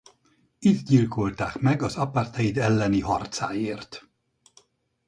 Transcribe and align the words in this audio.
Itt 0.59 0.85
gyilkolták 0.87 1.59
meg 1.59 1.81
az 1.81 1.95
apartheid 1.95 2.57
elleni 2.57 2.99
harcáért. 2.99 4.09